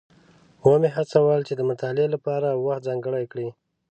[0.67, 3.47] ومې هڅول چې د مطالعې لپاره وخت ځانګړی کړي.